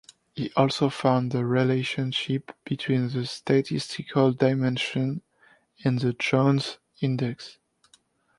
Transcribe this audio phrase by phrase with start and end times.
[0.33, 5.21] He also found the relationship between the statistical dimension
[5.85, 7.59] and the Jones index.